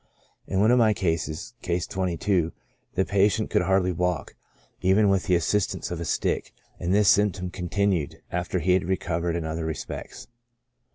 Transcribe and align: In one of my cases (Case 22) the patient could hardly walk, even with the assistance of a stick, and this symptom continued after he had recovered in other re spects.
In 0.47 0.59
one 0.59 0.71
of 0.71 0.79
my 0.79 0.95
cases 0.95 1.53
(Case 1.61 1.85
22) 1.85 2.51
the 2.95 3.05
patient 3.05 3.51
could 3.51 3.61
hardly 3.61 3.91
walk, 3.91 4.35
even 4.81 5.09
with 5.09 5.25
the 5.25 5.35
assistance 5.35 5.91
of 5.91 6.01
a 6.01 6.05
stick, 6.05 6.53
and 6.79 6.91
this 6.91 7.07
symptom 7.07 7.51
continued 7.51 8.19
after 8.31 8.57
he 8.57 8.71
had 8.73 8.83
recovered 8.85 9.35
in 9.35 9.45
other 9.45 9.63
re 9.67 9.75
spects. 9.75 10.25